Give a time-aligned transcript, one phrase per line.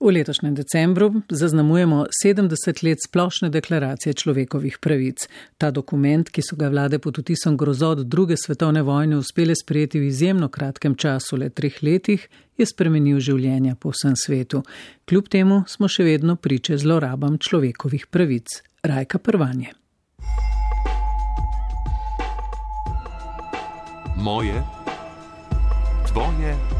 [0.00, 5.26] V letošnjem decembru zaznamujemo 70 let splošne deklaracije človekovih pravic.
[5.58, 10.06] Ta dokument, ki so ga vlade pod utisom grozot druge svetovne vojne uspele sprejeti v
[10.06, 14.62] izjemno kratkem času, le treh letih, je spremenil življenja po vsem svetu.
[15.04, 18.62] Kljub temu smo še vedno priče zlorabam človekovih pravic.
[18.86, 19.74] Rajka Prvanje.
[24.16, 24.62] Moje,
[26.06, 26.77] tvoje.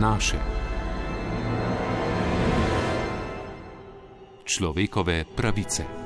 [0.00, 0.40] Naše.
[4.48, 5.99] Človekove pravice.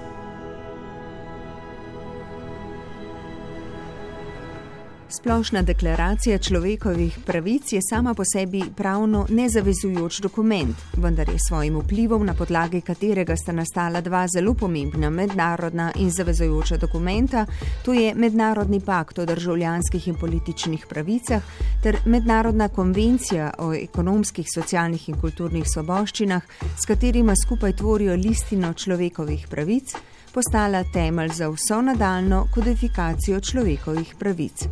[5.16, 12.26] Splošna deklaracija človekovih pravic je sama po sebi pravno nezavezujoč dokument, vendar je svojim vplivom,
[12.26, 17.46] na podlagi katerega sta nastala dva zelo pomembna mednarodna in zavezujoča dokumenta,
[17.84, 21.42] to je Mednarodni pakt o državljanskih in političnih pravicah
[21.82, 26.42] ter Mednarodna konvencija o ekonomskih, socialnih in kulturnih svoboščinah,
[26.82, 29.94] s katerima skupaj tvorijo listino človekovih pravic,
[30.34, 34.66] postala temelj za vso nadaljno kodifikacijo človekovih pravic.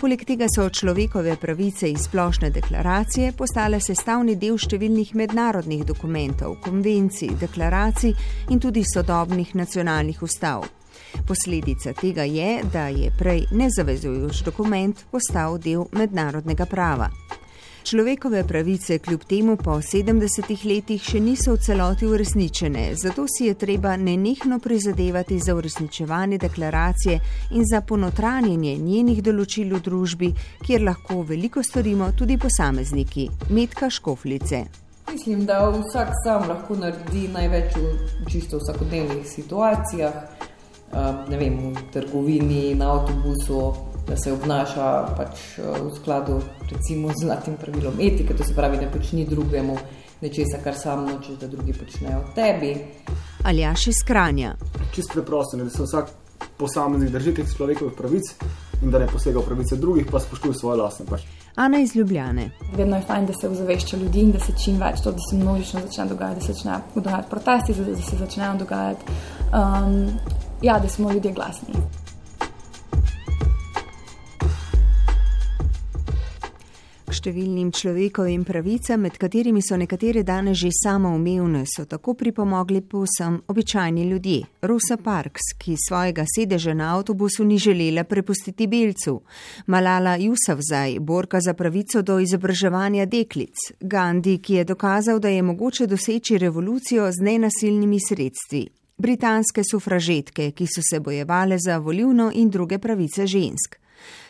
[0.00, 7.36] Poleg tega so človekove pravice iz splošne deklaracije postale sestavni del številnih mednarodnih dokumentov, konvencij,
[7.40, 8.14] deklaracij
[8.50, 10.66] in tudi sodobnih nacionalnih ustav.
[11.28, 17.10] Posledica tega je, da je prej nezavezujoč dokument postal del mednarodnega prava.
[17.84, 23.54] Človekove pravice kljub temu po 70 letih še niso v celoti uresničene, zato si je
[23.58, 27.18] treba nenehno prizadevati za uresničevanje deklaracije
[27.50, 30.30] in za ponotranjenje njenih določil v družbi,
[30.62, 33.28] kjer lahko veliko storimo tudi posamezniki.
[33.50, 34.64] Metka Škoflice.
[35.12, 40.14] Mislim, da vsak sam lahko naredi največ v čisto vsakodnevnih situacijah,
[41.28, 44.86] ne vem, v trgovini, na avtobusu, da se obnaša
[45.16, 49.76] pač eh, v skladu recimo, z zlatim pravilom etike, to se pravi, ne počni drugemu
[50.22, 52.76] nečesa, kar sam nočeš, da drugi počnejo tebi.
[53.44, 54.54] Ali ja še skranja?
[54.94, 56.12] Čisto preprosto, da se vsak
[56.58, 58.34] posameznik drži teh človekovih pravic
[58.82, 61.06] in da ne posega v pravice drugih, pa spoštuje svoje lastne.
[61.06, 61.26] Pač.
[61.54, 62.50] Ana iz Ljubljane.
[62.76, 65.36] Vedno je fajn, da se ozavešča ljudi in da se čim več to, da se
[65.36, 69.18] množično začne dogajati, da se začnejo dogajati protesti, da se začnejo dogajati,
[69.52, 69.98] um,
[70.62, 71.74] ja, da smo ljudje glasni.
[77.22, 84.08] Številnim človekovim pravicam, med katerimi so nekatere danes že samoumevne, so tako pripomogli povsem običajni
[84.10, 84.40] ljudje.
[84.66, 89.20] Rosa Parks, ki svojega sedeža na avtobusu ni želela prepustiti belcu,
[89.66, 95.86] Malala Jusafzaj, borka za pravico do izobraževanja deklic, Gandhi, ki je dokazal, da je mogoče
[95.86, 98.64] doseči revolucijo z nenasilnimi sredstvi.
[98.98, 103.81] Britanske sufražetke, ki so se bojevale za volivno in druge pravice žensk.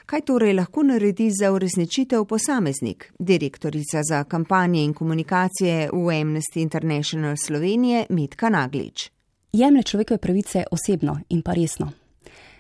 [0.07, 3.13] Kaj torej lahko naredi za uresničitev posameznik?
[3.19, 9.11] Direktorica za kampanje in komunikacije v Amnesty International Slovenije Mitka Naglič.
[9.53, 11.93] Jemlje človekove pravice osebno in pa resno.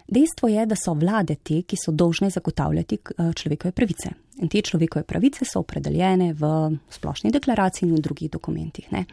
[0.08, 4.10] Dejstvo je, da so vlade te, ki so dolžne zagotavljati eh, človekove pravice.
[4.42, 6.50] In te človekove pravice so opredeljene v
[6.90, 8.90] splošni deklaraciji in v drugih dokumentih.
[8.92, 9.04] Ne?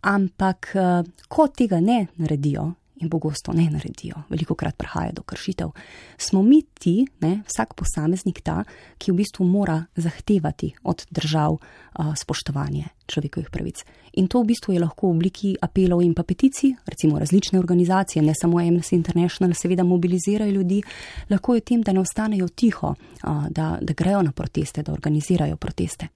[0.00, 5.70] Ampak, eh, ko tega ne naredijo, in pogosto ne naredijo, veliko krat prihaja do kršitev,
[6.18, 8.62] smo mi ti, ne, vsak posameznik ta,
[8.98, 11.58] ki v bistvu mora zahtevati od držav
[11.92, 13.84] a, spoštovanje človekovih pravic.
[14.12, 18.22] In to v bistvu je lahko v obliki apelov in pa peticij, recimo različne organizacije,
[18.22, 20.82] ne samo Amnesty International, seveda mobilizirajo ljudi,
[21.30, 22.94] lahko je tem, da ne ostanejo tiho,
[23.50, 26.08] da, da grejo na proteste, da organizirajo proteste.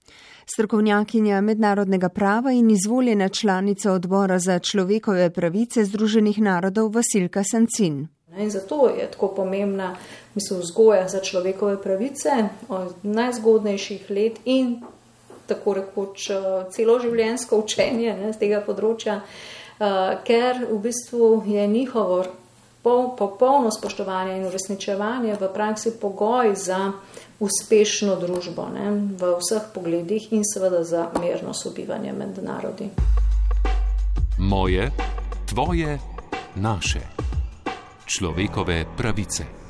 [0.53, 8.07] Strokovnjakinja mednarodnega prava in izvoljena članica odbora za človekove pravice Združenih narodov Vasilka Sancin.
[8.37, 9.95] In zato je tako pomembna
[10.35, 12.29] mislim, vzgoja za človekove pravice
[12.69, 14.81] od najzgodnejših let in
[15.51, 21.67] tako rekoč eh, celo življenjsko učenje ne, z tega področja, uh, ker v bistvu je
[21.67, 22.23] njihovo
[22.81, 26.79] popolno spoštovanje in uresničevanje v praksi pogoj za
[27.39, 32.89] uspešno družbo ne, v vseh pogledih in seveda za mirno sobivanje med narodi.
[34.41, 34.89] Moje,
[35.49, 35.99] tvoje,
[36.55, 37.01] naše
[38.05, 39.60] človekove pravice.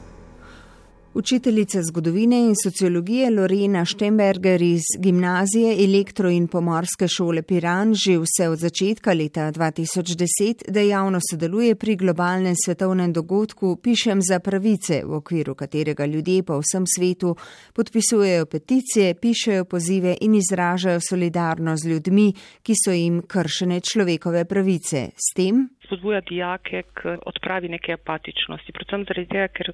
[1.13, 8.47] Učiteljica zgodovine in sociologije Lorena Štemberger iz gimnazije Elektro in pomorske šole Piran že vse
[8.49, 15.55] od začetka leta 2010 dejavno sodeluje pri globalnem svetovnem dogodku Pišem za pravice, v okviru
[15.55, 17.35] katerega ljudje po vsem svetu
[17.73, 25.09] podpisujejo peticije, pišejo pozive in izražajo solidarnost z ljudmi, ki so jim kršene človekove pravice.
[25.15, 28.71] S tem spodbuja dijake k odpravi neke apatičnosti.
[28.71, 29.71] Predvsem zaradi tega, ker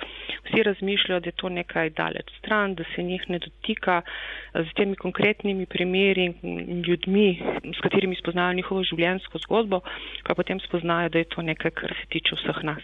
[0.47, 4.01] vsi razmišljajo, da je to nekaj daleč stran, da se njih ne dotika
[4.53, 7.41] z temi konkretnimi primeri in ljudmi,
[7.73, 9.81] s katerimi spoznajo njihovo življenjsko zgodbo,
[10.25, 12.83] pa potem spoznajo, da je to nekaj, kar se tiče vseh nas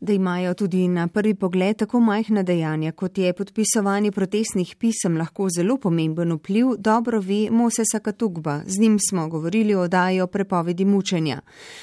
[0.00, 5.48] da imajo tudi na prvi pogled tako majhna dejanja, kot je podpisovanje protestnih pisem, lahko
[5.56, 8.60] zelo pomemben vpliv, dobro ve Mosesa Katugba.
[8.66, 11.40] Z njim smo govorili o daji o prepovedi mučenja.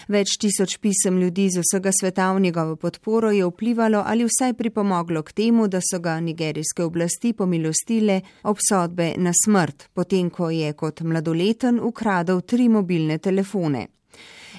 [0.07, 5.23] Več tisoč pisem ljudi z vsega sveta v njegovo podporo je vplivalo ali vsaj pripomoglo
[5.23, 11.01] k temu, da so ga nigerijske oblasti pomilostile obsodbe na smrt, potem ko je kot
[11.01, 13.87] mladoleten ukradel tri mobilne telefone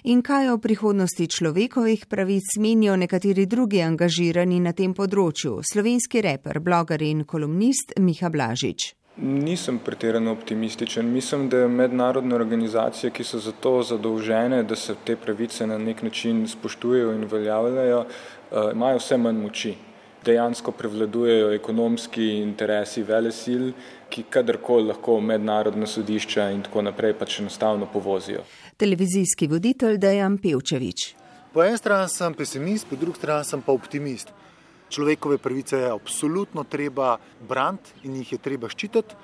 [0.05, 6.61] in kaj o prihodnosti človekovih pravic menijo nekateri drugi angažirani na tem področju, slovenski reper,
[6.61, 8.93] bloger in kolumnist Miha Blažič.
[9.17, 11.06] Nisem pretirano optimističen.
[11.12, 16.03] Mislim, da mednarodne organizacije, ki so za to zadolžene, da se te pravice na nek
[16.03, 19.75] način spoštujejo in uveljavljajo, eh, imajo vse manj moči
[20.25, 23.65] dejansko prevladujejo ekonomski interesi vele sil,
[24.11, 28.44] ki kadarkoli lahko mednarodno sodišče in tako naprej pač enostavno povozijo.
[28.76, 31.15] Televizijski voditelj Dejan Pevčevič.
[31.53, 34.32] Po eni strani sem pesimist, po drugi strani sem pa optimist.
[34.94, 37.17] Človekove pravice je absolutno treba
[37.49, 39.15] braniti in jih je treba ščititi.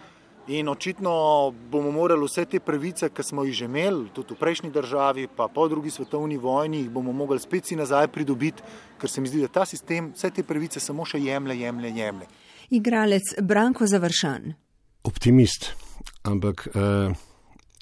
[0.50, 4.70] In očitno bomo morali vse te pravice, ki smo jih že imeli, tudi v prejšnji
[4.74, 8.62] državi, pa po drugi svetovni vojni, jih bomo mogli spet si nazaj pridobiti,
[8.98, 12.26] ker se mi zdi, da ta sistem vse te pravice samo še jemlje, jemlje, jemlje.
[12.70, 14.50] Igralec Branko Završan.
[15.06, 15.70] Optimist,
[16.26, 17.14] ampak uh,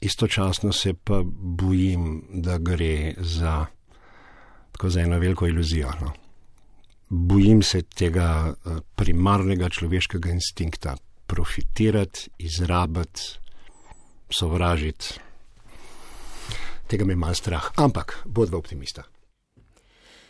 [0.04, 3.64] istočasno se pa bojim, da gre za,
[4.82, 5.96] za eno veliko iluzijo.
[6.04, 6.12] No.
[7.08, 10.98] Bojim se tega uh, primarnega človeškega instinkta,
[11.28, 13.38] profitirati, izrabiti,
[14.30, 15.20] sovražiti.
[16.88, 19.04] Tega me ima strah, ampak bodva optimista.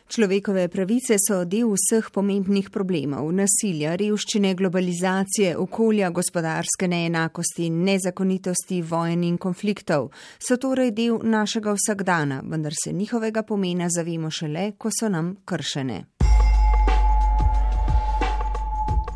[0.09, 9.25] Človekove pravice so del vseh pomembnih problemov: nasilja, revščine, globalizacije, okolja, gospodarske neenakosti, nezakonitosti, vojen
[9.29, 10.09] in konfliktov.
[10.41, 16.18] So torej del našega vsakdana, vendar se njihovega pomena zavemo šele, ko so nam kršene.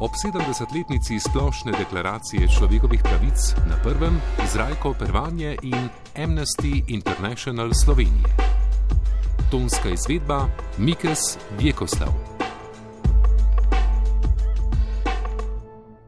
[0.03, 5.89] Ob 70-letnici splošne deklaracije človekovih pravic na prvem Izraelko Pervanje in
[6.19, 8.27] Amnesty International Slovenije.
[9.51, 12.32] Tonska izvedba Mikes Vjekoslav.